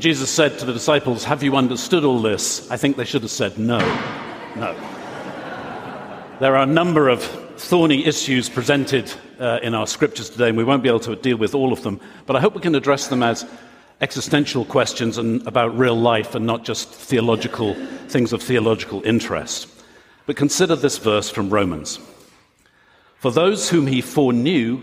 Jesus 0.00 0.30
said 0.30 0.58
to 0.58 0.64
the 0.64 0.72
disciples, 0.72 1.24
Have 1.24 1.42
you 1.42 1.56
understood 1.56 2.04
all 2.04 2.22
this? 2.22 2.70
I 2.70 2.76
think 2.76 2.96
they 2.96 3.04
should 3.04 3.22
have 3.22 3.30
said, 3.30 3.58
No. 3.58 3.78
No. 4.56 4.74
There 6.40 6.56
are 6.56 6.62
a 6.62 6.66
number 6.66 7.08
of 7.08 7.22
thorny 7.56 8.06
issues 8.06 8.48
presented 8.48 9.12
uh, 9.38 9.58
in 9.62 9.74
our 9.74 9.86
scriptures 9.86 10.30
today, 10.30 10.48
and 10.48 10.56
we 10.56 10.64
won't 10.64 10.82
be 10.82 10.88
able 10.88 11.00
to 11.00 11.16
deal 11.16 11.36
with 11.36 11.54
all 11.54 11.72
of 11.72 11.82
them, 11.82 12.00
but 12.26 12.34
I 12.34 12.40
hope 12.40 12.54
we 12.54 12.60
can 12.60 12.74
address 12.74 13.08
them 13.08 13.22
as 13.22 13.44
existential 14.00 14.64
questions 14.64 15.18
and 15.18 15.46
about 15.46 15.76
real 15.76 15.94
life 15.94 16.34
and 16.34 16.46
not 16.46 16.64
just 16.64 16.88
theological 16.88 17.74
things 18.08 18.32
of 18.32 18.42
theological 18.42 19.02
interest. 19.04 19.68
But 20.24 20.36
consider 20.36 20.76
this 20.76 20.96
verse 20.96 21.28
from 21.28 21.50
Romans. 21.50 21.98
For 23.16 23.30
those 23.30 23.68
whom 23.68 23.86
he 23.86 24.00
foreknew, 24.00 24.82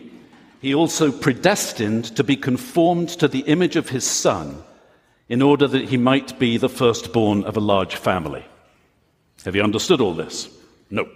he 0.61 0.75
also 0.75 1.11
predestined 1.11 2.15
to 2.15 2.23
be 2.23 2.35
conformed 2.35 3.09
to 3.09 3.27
the 3.27 3.39
image 3.39 3.75
of 3.75 3.89
his 3.89 4.03
Son, 4.03 4.63
in 5.29 5.41
order 5.41 5.67
that 5.67 5.89
he 5.89 5.97
might 5.97 6.39
be 6.39 6.57
the 6.57 6.69
firstborn 6.69 7.43
of 7.43 7.57
a 7.57 7.61
large 7.61 7.95
family. 7.95 8.45
Have 9.45 9.55
you 9.55 9.63
understood 9.63 10.01
all 10.01 10.13
this? 10.13 10.49
No. 10.89 11.07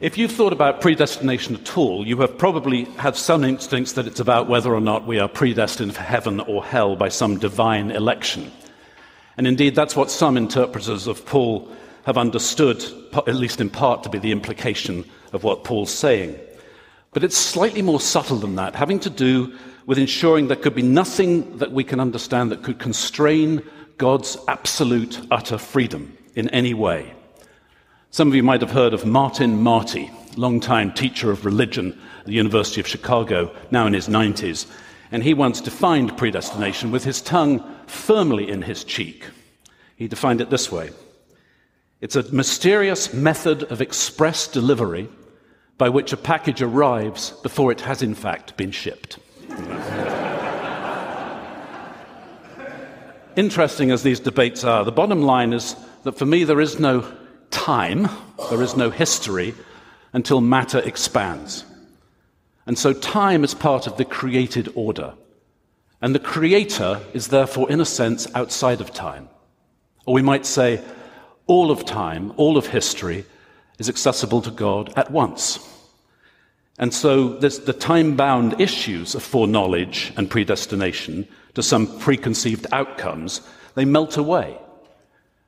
If 0.00 0.16
you've 0.16 0.32
thought 0.32 0.54
about 0.54 0.80
predestination 0.80 1.56
at 1.56 1.76
all, 1.76 2.06
you 2.06 2.16
have 2.20 2.38
probably 2.38 2.84
had 2.96 3.16
some 3.16 3.44
instincts 3.44 3.92
that 3.92 4.06
it's 4.06 4.20
about 4.20 4.48
whether 4.48 4.74
or 4.74 4.80
not 4.80 5.06
we 5.06 5.18
are 5.18 5.28
predestined 5.28 5.94
for 5.94 6.00
heaven 6.00 6.40
or 6.40 6.64
hell 6.64 6.96
by 6.96 7.10
some 7.10 7.38
divine 7.38 7.90
election. 7.90 8.50
And 9.36 9.46
indeed, 9.46 9.74
that's 9.74 9.96
what 9.96 10.10
some 10.10 10.38
interpreters 10.38 11.06
of 11.06 11.26
Paul 11.26 11.68
have 12.04 12.16
understood, 12.16 12.82
at 13.12 13.34
least 13.34 13.60
in 13.60 13.68
part, 13.68 14.02
to 14.04 14.08
be 14.08 14.18
the 14.18 14.32
implication 14.32 15.04
of 15.34 15.44
what 15.44 15.64
Paul's 15.64 15.92
saying. 15.92 16.38
But 17.12 17.24
it's 17.24 17.36
slightly 17.36 17.82
more 17.82 18.00
subtle 18.00 18.36
than 18.36 18.54
that, 18.56 18.76
having 18.76 19.00
to 19.00 19.10
do 19.10 19.56
with 19.86 19.98
ensuring 19.98 20.46
there 20.46 20.56
could 20.56 20.74
be 20.74 20.82
nothing 20.82 21.58
that 21.58 21.72
we 21.72 21.82
can 21.82 21.98
understand 21.98 22.52
that 22.52 22.62
could 22.62 22.78
constrain 22.78 23.62
God's 23.98 24.36
absolute, 24.46 25.20
utter 25.30 25.58
freedom 25.58 26.16
in 26.36 26.48
any 26.50 26.72
way. 26.72 27.12
Some 28.10 28.28
of 28.28 28.34
you 28.34 28.42
might 28.42 28.60
have 28.60 28.70
heard 28.70 28.94
of 28.94 29.04
Martin 29.04 29.60
Marty, 29.60 30.10
long-time 30.36 30.92
teacher 30.92 31.30
of 31.30 31.44
religion 31.44 31.98
at 32.20 32.26
the 32.26 32.32
University 32.32 32.80
of 32.80 32.86
Chicago, 32.86 33.54
now 33.70 33.86
in 33.86 33.92
his 33.92 34.08
90s. 34.08 34.66
And 35.12 35.24
he 35.24 35.34
once 35.34 35.60
defined 35.60 36.16
predestination 36.16 36.92
with 36.92 37.02
his 37.02 37.20
tongue 37.20 37.64
firmly 37.86 38.48
in 38.48 38.62
his 38.62 38.84
cheek. 38.84 39.24
He 39.96 40.06
defined 40.06 40.40
it 40.40 40.50
this 40.50 40.70
way 40.70 40.90
It's 42.00 42.16
a 42.16 42.32
mysterious 42.32 43.12
method 43.12 43.64
of 43.64 43.80
express 43.80 44.46
delivery 44.46 45.08
by 45.80 45.88
which 45.88 46.12
a 46.12 46.16
package 46.18 46.60
arrives 46.60 47.30
before 47.42 47.72
it 47.72 47.80
has 47.80 48.02
in 48.02 48.14
fact 48.14 48.54
been 48.58 48.70
shipped. 48.70 49.18
Interesting 53.34 53.90
as 53.90 54.02
these 54.02 54.20
debates 54.20 54.62
are, 54.62 54.84
the 54.84 54.92
bottom 54.92 55.22
line 55.22 55.54
is 55.54 55.74
that 56.02 56.18
for 56.18 56.26
me 56.26 56.44
there 56.44 56.60
is 56.60 56.78
no 56.78 57.10
time, 57.50 58.10
there 58.50 58.62
is 58.62 58.76
no 58.76 58.90
history 58.90 59.54
until 60.12 60.42
matter 60.42 60.80
expands. 60.80 61.64
And 62.66 62.78
so 62.78 62.92
time 62.92 63.42
is 63.42 63.54
part 63.54 63.86
of 63.86 63.96
the 63.96 64.04
created 64.04 64.70
order. 64.74 65.14
And 66.02 66.14
the 66.14 66.18
creator 66.18 67.00
is 67.14 67.28
therefore, 67.28 67.70
in 67.70 67.80
a 67.80 67.86
sense, 67.86 68.26
outside 68.34 68.82
of 68.82 68.92
time. 68.92 69.30
Or 70.04 70.12
we 70.12 70.20
might 70.20 70.44
say, 70.44 70.84
all 71.46 71.70
of 71.70 71.86
time, 71.86 72.34
all 72.36 72.58
of 72.58 72.66
history 72.66 73.24
is 73.78 73.88
accessible 73.88 74.42
to 74.42 74.50
God 74.50 74.92
at 74.94 75.10
once. 75.10 75.69
And 76.80 76.94
so 76.94 77.28
the 77.28 77.74
time 77.74 78.16
bound 78.16 78.58
issues 78.58 79.14
of 79.14 79.22
foreknowledge 79.22 80.14
and 80.16 80.30
predestination 80.30 81.28
to 81.52 81.62
some 81.62 81.98
preconceived 81.98 82.66
outcomes, 82.72 83.42
they 83.74 83.84
melt 83.84 84.16
away. 84.16 84.58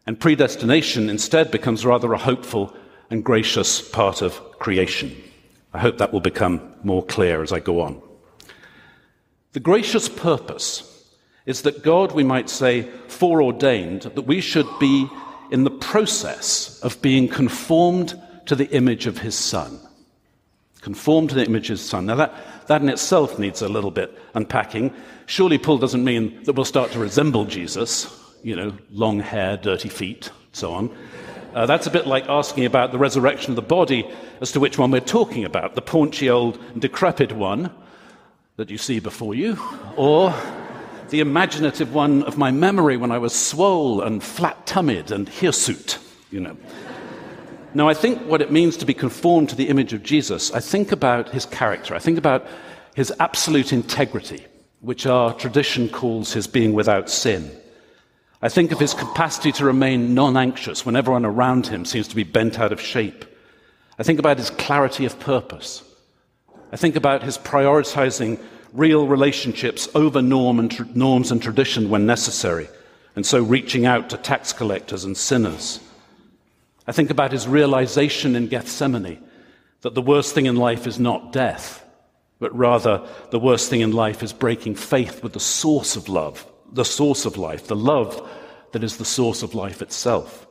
And 0.06 0.20
predestination 0.20 1.09
instead 1.09 1.50
becomes 1.50 1.87
rather 1.87 2.12
a 2.12 2.19
hopeful 2.19 2.76
and 3.09 3.25
gracious 3.25 3.81
part 3.81 4.20
of 4.20 4.34
creation. 4.59 5.16
I 5.72 5.78
hope 5.78 5.97
that 5.98 6.12
will 6.12 6.20
become 6.20 6.60
more 6.84 7.03
clear 7.03 7.43
as 7.43 7.50
I 7.50 7.60
go 7.60 7.81
on. 7.81 8.03
The 9.53 9.60
gracious 9.60 10.10
purpose 10.10 11.09
is 11.47 11.62
that 11.62 11.82
God, 11.82 12.12
we 12.12 12.25
might 12.25 12.50
say, 12.50 12.82
foreordained 13.09 14.03
that 14.03 14.26
we 14.26 14.43
should 14.43 14.69
be 14.78 15.09
in 15.50 15.64
the 15.64 15.70
process 15.70 16.78
of 16.81 17.00
being 17.00 17.26
conformed 17.26 18.20
to 18.47 18.54
the 18.54 18.69
image 18.70 19.06
of 19.06 19.19
his 19.19 19.34
Son. 19.34 19.81
Conformed 20.82 21.31
to 21.31 21.37
the 21.37 21.47
image 21.47 21.70
of 21.70 21.78
his 21.78 21.88
Son. 21.88 22.06
Now, 22.06 22.16
that, 22.16 22.34
that 22.66 22.82
in 22.82 22.88
itself 22.88 23.38
needs 23.38 23.62
a 23.62 23.69
little 23.69 23.91
bit 23.91 24.19
unpacking. 24.34 24.93
Surely 25.26 25.56
Paul 25.56 25.78
doesn't 25.78 26.04
mean 26.04 26.43
that 26.43 26.53
we'll 26.53 26.65
start 26.65 26.91
to 26.93 26.98
resemble 26.98 27.44
Jesus, 27.44 28.06
you 28.43 28.54
know, 28.54 28.76
long 28.91 29.20
hair, 29.20 29.56
dirty 29.56 29.88
feet, 29.88 30.31
so 30.53 30.72
on. 30.72 30.94
Uh, 31.54 31.66
that's 31.66 31.87
a 31.87 31.91
bit 31.91 32.06
like 32.06 32.28
asking 32.28 32.65
about 32.65 32.93
the 32.93 32.98
resurrection 32.98 33.53
of 33.53 33.56
the 33.56 33.62
body 33.62 34.10
as 34.41 34.53
to 34.53 34.60
which 34.60 34.76
one 34.76 34.91
we're 34.91 35.00
talking 35.00 35.44
about 35.44 35.75
the 35.75 35.82
paunchy 35.82 36.28
old 36.28 36.59
decrepit 36.78 37.31
one 37.32 37.70
that 38.56 38.70
you 38.70 38.78
see 38.78 39.00
before 39.00 39.34
you, 39.34 39.59
or 39.97 40.34
the 41.10 41.20
imaginative 41.20 41.94
one 41.94 42.22
of 42.25 42.38
my 42.38 42.50
memory 42.50 42.97
when 42.97 43.12
I 43.12 43.19
was 43.19 43.34
swole 43.34 44.00
and 44.00 44.22
flat 44.22 44.66
tummied 44.66 45.10
and 45.10 45.28
hirsute, 45.28 45.99
you 46.31 46.41
know. 46.41 46.56
Now, 47.74 47.88
I 47.88 47.94
think 47.94 48.20
what 48.22 48.42
it 48.42 48.52
means 48.52 48.76
to 48.78 48.86
be 48.86 48.92
conformed 48.94 49.48
to 49.48 49.56
the 49.56 49.68
image 49.68 49.94
of 49.94 50.02
Jesus, 50.02 50.52
I 50.52 50.60
think 50.60 50.92
about 50.92 51.30
his 51.30 51.46
character, 51.46 51.94
I 51.94 51.98
think 51.98 52.18
about 52.18 52.46
his 52.94 53.12
absolute 53.18 53.72
integrity, 53.72 54.44
which 54.80 55.06
our 55.06 55.32
tradition 55.32 55.88
calls 55.88 56.32
his 56.32 56.46
being 56.46 56.74
without 56.74 57.08
sin. 57.08 57.50
I 58.42 58.50
think 58.50 58.72
of 58.72 58.80
his 58.80 58.92
capacity 58.92 59.52
to 59.52 59.64
remain 59.64 60.14
non 60.14 60.36
anxious 60.36 60.84
when 60.84 60.96
everyone 60.96 61.24
around 61.24 61.68
him 61.68 61.84
seems 61.84 62.08
to 62.08 62.16
be 62.16 62.24
bent 62.24 62.58
out 62.58 62.72
of 62.72 62.80
shape. 62.80 63.24
I 63.98 64.02
think 64.02 64.18
about 64.18 64.38
his 64.38 64.50
clarity 64.50 65.06
of 65.06 65.18
purpose. 65.20 65.82
I 66.72 66.76
think 66.76 66.96
about 66.96 67.22
his 67.22 67.38
prioritizing 67.38 68.40
real 68.72 69.06
relationships 69.06 69.88
over 69.94 70.20
norm 70.20 70.58
and 70.58 70.70
tr- 70.70 70.82
norms 70.94 71.30
and 71.30 71.40
tradition 71.40 71.88
when 71.88 72.04
necessary, 72.04 72.68
and 73.16 73.24
so 73.24 73.42
reaching 73.42 73.86
out 73.86 74.10
to 74.10 74.16
tax 74.18 74.52
collectors 74.52 75.04
and 75.04 75.16
sinners. 75.16 75.80
I 76.87 76.93
think 76.93 77.10
about 77.10 77.32
his 77.32 77.47
realization 77.47 78.34
in 78.37 78.48
Gethsemane 78.48 79.22
that 79.82 79.94
the 79.94 80.03
worst 80.03 80.34
thing 80.34 80.47
in 80.47 80.56
life 80.56 80.87
is 80.87 80.98
not 80.98 81.32
death, 81.32 81.84
but 82.38 82.56
rather 82.56 83.06
the 83.31 83.38
worst 83.38 83.70
thing 83.70 83.81
in 83.81 83.93
life 83.93 84.22
is 84.22 84.32
breaking 84.32 84.75
faith 84.75 85.22
with 85.22 85.32
the 85.32 85.41
source 85.41 85.97
of 85.97 86.09
love 86.09 86.47
the 86.72 86.84
source 86.84 87.25
of 87.25 87.37
life, 87.37 87.66
the 87.66 87.76
love 87.76 88.28
that 88.72 88.82
is 88.82 88.97
the 88.97 89.04
source 89.04 89.43
of 89.43 89.54
life 89.54 89.82
itself. 89.82 90.47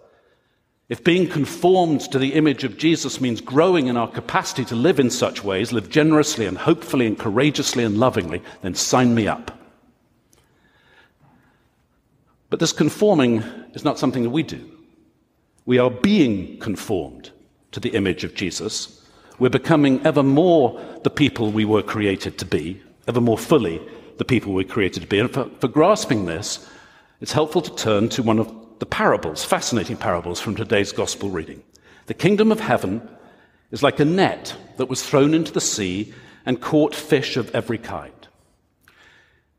If 0.88 1.04
being 1.04 1.28
conformed 1.28 2.02
to 2.12 2.20
the 2.20 2.34
image 2.34 2.64
of 2.64 2.78
Jesus 2.78 3.22
means 3.22 3.42
growing 3.42 3.88
in 3.88 3.98
our 3.98 4.10
capacity 4.10 4.66
to 4.66 4.76
live 4.76 5.00
in 5.00 5.10
such 5.10 5.44
ways, 5.44 5.72
live 5.72 5.90
generously 5.90 6.46
and 6.46 6.58
hopefully 6.58 7.08
and 7.08 7.18
courageously 7.18 7.84
and 7.84 7.98
lovingly, 7.98 8.42
then 8.62 8.76
sign 8.76 9.16
me 9.16 9.28
up. 9.28 9.58
But 12.50 12.60
this 12.60 12.74
conforming 12.74 13.38
is 13.74 13.86
not 13.86 13.98
something 13.98 14.24
that 14.24 14.30
we 14.30 14.44
do. 14.44 14.70
We 15.66 15.78
are 15.78 15.92
being 15.92 16.58
conformed 16.60 17.32
to 17.72 17.80
the 17.80 17.90
image 17.90 18.24
of 18.24 18.36
Jesus. 18.36 19.06
We're 19.40 19.50
becoming 19.50 20.06
ever 20.06 20.24
more 20.24 20.80
the 21.04 21.10
people 21.10 21.52
we 21.52 21.66
were 21.66 21.84
created 21.84 22.38
to 22.40 22.46
be, 22.46 22.82
ever 23.08 23.22
more 23.22 23.38
fully 23.38 23.82
the 24.18 24.26
people 24.26 24.54
we're 24.54 24.64
created 24.64 25.02
to 25.02 25.08
be. 25.08 25.20
And 25.20 25.32
for, 25.32 25.50
for 25.60 25.68
grasping 25.68 26.26
this, 26.26 26.68
it's 27.22 27.32
helpful 27.32 27.62
to 27.62 27.76
turn 27.76 28.10
to 28.10 28.24
one 28.24 28.40
of 28.40 28.54
the 28.80 28.86
parables, 28.86 29.44
fascinating 29.44 29.98
parables 29.98 30.40
from 30.40 30.56
today's 30.56 30.92
gospel 30.92 31.30
reading. 31.30 31.64
The 32.08 32.14
kingdom 32.14 32.52
of 32.52 32.60
heaven 32.60 33.08
is 33.72 33.84
like 33.84 34.00
a 34.00 34.06
net 34.06 34.56
that 34.78 34.90
was 34.90 35.04
thrown 35.04 35.34
into 35.34 35.52
the 35.52 35.62
sea 35.62 36.14
and 36.46 36.60
caught 36.60 36.96
fish 36.96 37.38
of 37.38 37.54
every 37.56 37.78
kind. 37.78 38.28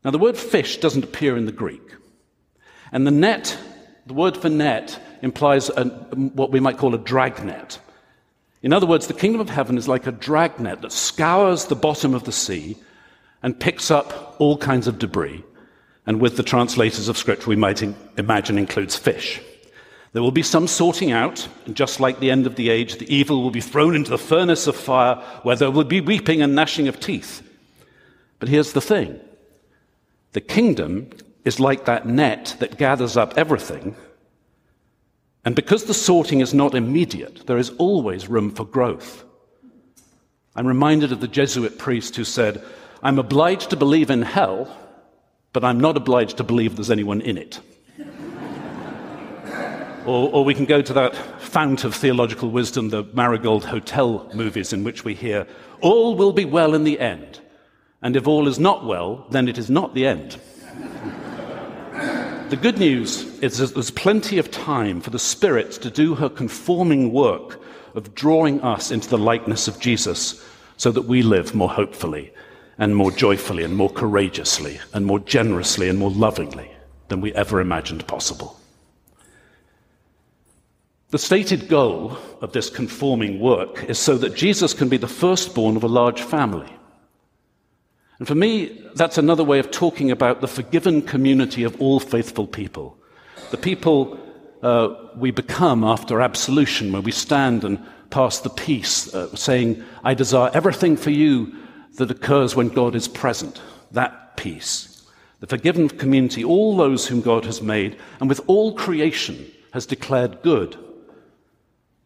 Now, 0.03 0.11
the 0.11 0.19
word 0.19 0.37
fish 0.37 0.77
doesn't 0.77 1.05
appear 1.05 1.37
in 1.37 1.45
the 1.45 1.51
Greek. 1.51 1.95
And 2.91 3.07
the 3.07 3.11
net, 3.11 3.57
the 4.05 4.13
word 4.13 4.35
for 4.35 4.49
net, 4.49 4.99
implies 5.23 5.69
a, 5.69 5.85
what 5.85 6.51
we 6.51 6.59
might 6.59 6.77
call 6.77 6.93
a 6.93 6.99
dragnet. 6.99 7.79
In 8.61 8.73
other 8.73 8.85
words, 8.85 9.07
the 9.07 9.13
kingdom 9.13 9.41
of 9.41 9.49
heaven 9.49 9.77
is 9.77 9.87
like 9.87 10.05
a 10.05 10.11
dragnet 10.11 10.81
that 10.81 10.91
scours 10.91 11.65
the 11.65 11.75
bottom 11.75 12.13
of 12.13 12.25
the 12.25 12.31
sea 12.31 12.77
and 13.41 13.59
picks 13.59 13.89
up 13.89 14.35
all 14.39 14.57
kinds 14.57 14.85
of 14.87 14.99
debris. 14.99 15.43
And 16.05 16.19
with 16.19 16.37
the 16.37 16.43
translators 16.43 17.07
of 17.07 17.17
scripture, 17.17 17.49
we 17.49 17.55
might 17.55 17.81
in- 17.81 17.95
imagine 18.17 18.57
includes 18.57 18.95
fish. 18.97 19.41
There 20.11 20.21
will 20.21 20.31
be 20.31 20.43
some 20.43 20.67
sorting 20.67 21.11
out, 21.11 21.47
and 21.65 21.75
just 21.75 21.99
like 21.99 22.19
the 22.19 22.29
end 22.29 22.45
of 22.45 22.55
the 22.55 22.69
age, 22.69 22.97
the 22.97 23.13
evil 23.13 23.41
will 23.41 23.51
be 23.51 23.61
thrown 23.61 23.95
into 23.95 24.11
the 24.11 24.17
furnace 24.17 24.67
of 24.67 24.75
fire 24.75 25.15
where 25.43 25.55
there 25.55 25.71
will 25.71 25.85
be 25.85 26.01
weeping 26.01 26.41
and 26.41 26.53
gnashing 26.53 26.87
of 26.87 26.99
teeth. 26.99 27.41
But 28.39 28.49
here's 28.49 28.73
the 28.73 28.81
thing 28.81 29.19
the 30.33 30.41
kingdom 30.41 31.09
is 31.45 31.59
like 31.59 31.85
that 31.85 32.05
net 32.05 32.55
that 32.59 32.77
gathers 32.77 33.15
up 33.15 33.33
everything. 33.37 33.95
And 35.45 35.55
because 35.55 35.85
the 35.85 35.93
sorting 35.93 36.39
is 36.39 36.53
not 36.53 36.75
immediate, 36.75 37.45
there 37.47 37.57
is 37.57 37.71
always 37.71 38.29
room 38.29 38.51
for 38.51 38.65
growth. 38.65 39.25
I'm 40.55 40.67
reminded 40.67 41.11
of 41.11 41.19
the 41.19 41.27
Jesuit 41.27 41.77
priest 41.77 42.15
who 42.15 42.23
said, 42.23 42.63
I'm 43.01 43.19
obliged 43.19 43.71
to 43.71 43.75
believe 43.75 44.09
in 44.09 44.21
hell 44.21 44.77
but 45.53 45.63
I'm 45.63 45.79
not 45.79 45.95
obliged 45.95 46.37
to 46.37 46.43
believe 46.43 46.75
there's 46.75 46.91
anyone 46.91 47.21
in 47.21 47.37
it. 47.37 47.61
or, 50.05 50.29
or, 50.31 50.43
we 50.43 50.55
can 50.55 50.65
go 50.65 50.81
to 50.81 50.93
that 50.93 51.15
fount 51.39 51.83
of 51.83 51.93
theological 51.93 52.49
wisdom, 52.49 52.89
the 52.89 53.03
Marigold 53.13 53.63
Hotel 53.65 54.29
movies, 54.33 54.73
in 54.73 54.83
which 54.83 55.05
we 55.05 55.13
hear, 55.13 55.47
All 55.79 56.15
will 56.15 56.33
be 56.33 56.45
well 56.45 56.73
in 56.73 56.83
the 56.83 56.99
end. 56.99 57.39
And 58.01 58.15
if 58.15 58.27
all 58.27 58.47
is 58.47 58.59
not 58.59 58.83
well, 58.83 59.27
then 59.29 59.47
it 59.47 59.57
is 59.57 59.69
not 59.69 59.93
the 59.93 60.07
end. 60.07 60.37
the 62.53 62.61
good 62.61 62.77
news 62.77 63.23
is 63.39 63.57
that 63.57 63.73
there's 63.73 63.89
plenty 63.89 64.37
of 64.37 64.51
time 64.51 65.01
for 65.01 65.09
the 65.09 65.17
Spirit 65.17 65.71
to 65.71 65.89
do 65.89 66.13
her 66.13 66.29
conforming 66.29 67.11
work 67.11 67.59
of 67.95 68.13
drawing 68.13 68.61
us 68.61 68.91
into 68.91 69.09
the 69.09 69.17
likeness 69.17 69.67
of 69.67 69.79
Jesus 69.79 70.47
so 70.77 70.91
that 70.91 71.05
we 71.05 71.23
live 71.23 71.55
more 71.55 71.71
hopefully 71.71 72.31
and 72.77 72.95
more 72.95 73.09
joyfully 73.09 73.63
and 73.63 73.75
more 73.75 73.89
courageously 73.89 74.79
and 74.93 75.03
more 75.03 75.17
generously 75.21 75.89
and 75.89 75.97
more 75.97 76.11
lovingly 76.11 76.69
than 77.07 77.21
we 77.21 77.33
ever 77.33 77.59
imagined 77.59 78.05
possible. 78.05 78.59
The 81.09 81.17
stated 81.17 81.67
goal 81.67 82.19
of 82.39 82.53
this 82.53 82.69
conforming 82.69 83.39
work 83.39 83.83
is 83.85 83.97
so 83.97 84.15
that 84.19 84.35
Jesus 84.35 84.75
can 84.75 84.89
be 84.89 84.97
the 84.97 85.07
firstborn 85.07 85.75
of 85.75 85.83
a 85.83 85.87
large 85.87 86.21
family. 86.21 86.71
And 88.19 88.27
for 88.27 88.35
me, 88.35 88.81
that's 88.95 89.17
another 89.17 89.43
way 89.43 89.59
of 89.59 89.71
talking 89.71 90.11
about 90.11 90.41
the 90.41 90.47
forgiven 90.47 91.01
community 91.01 91.63
of 91.63 91.79
all 91.81 91.99
faithful 91.99 92.47
people. 92.47 92.97
The 93.51 93.57
people 93.57 94.19
uh, 94.61 94.95
we 95.15 95.31
become 95.31 95.83
after 95.83 96.21
absolution, 96.21 96.91
where 96.91 97.01
we 97.01 97.11
stand 97.11 97.63
and 97.63 97.83
pass 98.09 98.39
the 98.39 98.49
peace, 98.49 99.13
uh, 99.13 99.35
saying, 99.35 99.83
I 100.03 100.13
desire 100.13 100.51
everything 100.53 100.95
for 100.95 101.09
you 101.09 101.53
that 101.95 102.11
occurs 102.11 102.55
when 102.55 102.69
God 102.69 102.95
is 102.95 103.07
present. 103.07 103.61
That 103.91 104.37
peace. 104.37 105.05
The 105.39 105.47
forgiven 105.47 105.89
community, 105.89 106.43
all 106.43 106.77
those 106.77 107.07
whom 107.07 107.21
God 107.21 107.45
has 107.45 107.61
made, 107.61 107.97
and 108.19 108.29
with 108.29 108.41
all 108.47 108.73
creation 108.73 109.51
has 109.73 109.85
declared 109.85 110.41
good. 110.43 110.77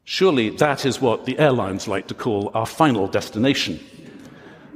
Surely 0.06 0.50
that 0.50 0.86
is 0.86 1.02
what 1.02 1.26
the 1.26 1.38
airlines 1.38 1.88
like 1.88 2.08
to 2.08 2.14
call 2.14 2.50
our 2.54 2.66
final 2.66 3.08
destination 3.08 3.80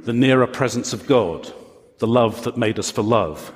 the 0.04 0.12
nearer 0.12 0.46
presence 0.46 0.92
of 0.92 1.06
God, 1.06 1.52
the 1.98 2.06
love 2.06 2.44
that 2.44 2.56
made 2.56 2.78
us 2.78 2.90
for 2.90 3.02
love, 3.02 3.52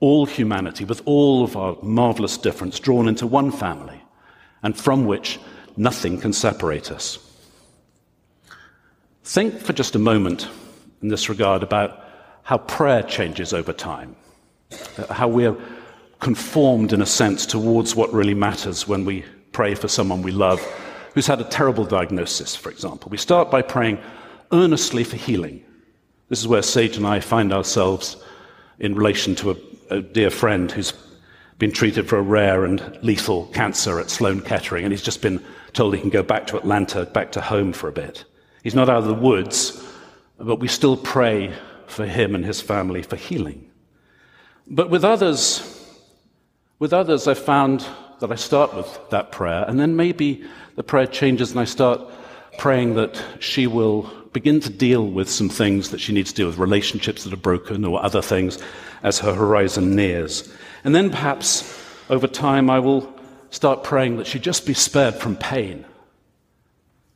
all 0.00 0.26
humanity 0.26 0.84
with 0.84 1.02
all 1.04 1.44
of 1.44 1.56
our 1.56 1.76
marvelous 1.82 2.38
difference 2.38 2.80
drawn 2.80 3.08
into 3.08 3.26
one 3.26 3.50
family, 3.50 4.00
and 4.62 4.76
from 4.76 5.04
which 5.04 5.38
nothing 5.76 6.20
can 6.20 6.32
separate 6.32 6.90
us. 6.90 7.18
Think 9.24 9.60
for 9.60 9.72
just 9.72 9.94
a 9.94 9.98
moment 9.98 10.48
in 11.02 11.08
this 11.08 11.28
regard 11.28 11.62
about 11.62 12.04
how 12.42 12.58
prayer 12.58 13.02
changes 13.02 13.52
over 13.52 13.72
time, 13.72 14.16
how 15.10 15.28
we're 15.28 15.56
conformed, 16.20 16.92
in 16.92 17.02
a 17.02 17.06
sense, 17.06 17.44
towards 17.46 17.94
what 17.94 18.12
really 18.12 18.34
matters 18.34 18.88
when 18.88 19.04
we 19.04 19.24
pray 19.52 19.74
for 19.74 19.88
someone 19.88 20.22
we 20.22 20.32
love 20.32 20.60
who's 21.14 21.26
had 21.26 21.40
a 21.40 21.44
terrible 21.44 21.84
diagnosis, 21.84 22.56
for 22.56 22.70
example. 22.70 23.10
We 23.10 23.18
start 23.18 23.50
by 23.50 23.62
praying 23.62 23.98
earnestly 24.52 25.04
for 25.04 25.16
healing. 25.16 25.64
This 26.28 26.40
is 26.40 26.48
where 26.48 26.62
Sage 26.62 26.96
and 26.96 27.06
I 27.06 27.20
find 27.20 27.52
ourselves 27.52 28.16
in 28.78 28.94
relation 28.94 29.34
to 29.36 29.50
a, 29.50 29.56
a 29.90 30.00
dear 30.00 30.30
friend 30.30 30.70
who's 30.70 30.92
been 31.58 31.72
treated 31.72 32.08
for 32.08 32.18
a 32.18 32.22
rare 32.22 32.64
and 32.64 32.98
lethal 33.02 33.46
cancer 33.48 34.00
at 34.00 34.10
Sloan 34.10 34.40
Kettering, 34.40 34.84
and 34.84 34.92
he's 34.92 35.02
just 35.02 35.22
been 35.22 35.42
told 35.72 35.94
he 35.94 36.00
can 36.00 36.10
go 36.10 36.22
back 36.22 36.46
to 36.48 36.56
Atlanta, 36.56 37.04
back 37.04 37.32
to 37.32 37.40
home 37.40 37.72
for 37.72 37.88
a 37.88 37.92
bit. 37.92 38.24
He's 38.62 38.74
not 38.74 38.88
out 38.88 38.98
of 38.98 39.06
the 39.06 39.14
woods, 39.14 39.84
but 40.38 40.56
we 40.56 40.68
still 40.68 40.96
pray 40.96 41.52
for 41.86 42.06
him 42.06 42.34
and 42.34 42.44
his 42.44 42.60
family 42.60 43.02
for 43.02 43.16
healing. 43.16 43.70
But 44.66 44.90
with 44.90 45.04
others, 45.04 45.62
with 46.78 46.92
others, 46.92 47.28
I 47.28 47.34
found 47.34 47.86
that 48.20 48.32
I 48.32 48.36
start 48.36 48.74
with 48.74 48.98
that 49.10 49.30
prayer, 49.30 49.64
and 49.68 49.78
then 49.78 49.94
maybe 49.94 50.44
the 50.76 50.82
prayer 50.82 51.06
changes 51.06 51.50
and 51.50 51.60
I 51.60 51.64
start 51.64 52.00
praying 52.58 52.94
that 52.94 53.22
she 53.40 53.66
will 53.66 54.10
begin 54.32 54.60
to 54.60 54.70
deal 54.70 55.06
with 55.06 55.30
some 55.30 55.48
things 55.48 55.90
that 55.90 56.00
she 56.00 56.12
needs 56.12 56.30
to 56.30 56.36
deal 56.36 56.46
with, 56.48 56.58
relationships 56.58 57.24
that 57.24 57.32
are 57.32 57.36
broken 57.38 57.84
or 57.84 58.02
other 58.02 58.20
things 58.20 58.58
as 59.02 59.18
her 59.20 59.34
horizon 59.34 59.94
nears. 59.94 60.52
And 60.82 60.94
then 60.94 61.10
perhaps 61.10 61.80
over 62.10 62.26
time 62.26 62.68
I 62.68 62.80
will 62.80 63.12
start 63.50 63.84
praying 63.84 64.16
that 64.16 64.26
she 64.26 64.38
just 64.38 64.66
be 64.66 64.74
spared 64.74 65.14
from 65.14 65.36
pain. 65.36 65.84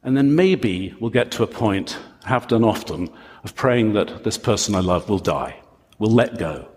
And 0.03 0.17
then 0.17 0.37
maybe 0.37 0.95
we'll 1.01 1.11
get 1.11 1.33
to 1.33 1.43
a 1.43 1.49
point, 1.49 1.99
have 2.25 2.47
done 2.47 2.63
often, 2.63 3.11
of 3.43 3.55
praying 3.57 3.95
that 3.95 4.23
this 4.25 4.39
person 4.39 4.75
I 4.75 4.81
love 4.81 5.09
will 5.09 5.19
die, 5.19 5.57
will 5.99 6.11
let 6.11 6.39
go, 6.39 6.69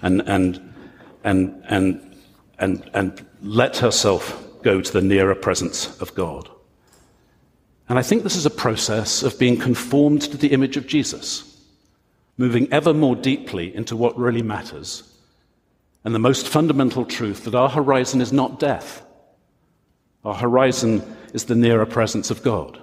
and, 0.00 0.22
and, 0.22 0.74
and, 1.24 1.62
and, 1.68 2.16
and, 2.58 2.90
and 2.94 3.26
let 3.42 3.78
herself 3.78 4.42
go 4.62 4.80
to 4.80 4.92
the 4.92 5.02
nearer 5.02 5.34
presence 5.34 6.00
of 6.00 6.14
God. 6.14 6.48
And 7.88 7.98
I 7.98 8.02
think 8.02 8.22
this 8.22 8.36
is 8.36 8.46
a 8.46 8.50
process 8.50 9.22
of 9.22 9.38
being 9.38 9.56
conformed 9.56 10.22
to 10.22 10.36
the 10.36 10.52
image 10.52 10.76
of 10.76 10.86
Jesus, 10.86 11.60
moving 12.36 12.72
ever 12.72 12.92
more 12.92 13.14
deeply 13.14 13.74
into 13.74 13.96
what 13.96 14.18
really 14.18 14.42
matters, 14.42 15.02
and 16.04 16.14
the 16.14 16.18
most 16.18 16.48
fundamental 16.48 17.04
truth 17.04 17.44
that 17.44 17.54
our 17.54 17.68
horizon 17.68 18.20
is 18.20 18.32
not 18.32 18.58
death. 18.58 19.04
Our 20.24 20.34
horizon 20.34 21.16
is 21.32 21.44
the 21.44 21.54
nearer 21.54 21.86
presence 21.86 22.30
of 22.30 22.42
God, 22.42 22.80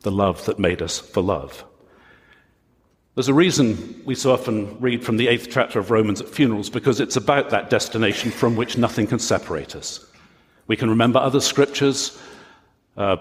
the 0.00 0.10
love 0.10 0.44
that 0.46 0.58
made 0.58 0.82
us 0.82 0.98
for 0.98 1.22
love. 1.22 1.64
There's 3.14 3.28
a 3.28 3.34
reason 3.34 4.02
we 4.04 4.16
so 4.16 4.32
often 4.32 4.80
read 4.80 5.04
from 5.04 5.18
the 5.18 5.28
eighth 5.28 5.48
chapter 5.48 5.78
of 5.78 5.92
Romans 5.92 6.20
at 6.20 6.28
funerals, 6.28 6.70
because 6.70 6.98
it's 6.98 7.14
about 7.14 7.50
that 7.50 7.70
destination 7.70 8.32
from 8.32 8.56
which 8.56 8.76
nothing 8.76 9.06
can 9.06 9.20
separate 9.20 9.76
us. 9.76 10.04
We 10.66 10.76
can 10.76 10.90
remember 10.90 11.20
other 11.20 11.40
scriptures. 11.40 12.20
Uh, 12.96 13.18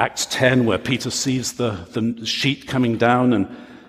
Acts 0.00 0.24
10, 0.30 0.64
where 0.64 0.78
Peter 0.78 1.10
sees 1.10 1.52
the, 1.52 1.72
the 1.92 2.24
sheet 2.24 2.66
coming 2.66 2.96
down, 2.96 3.34
and 3.34 3.46